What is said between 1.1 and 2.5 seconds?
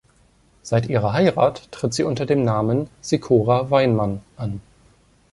Heirat tritt sie unter dem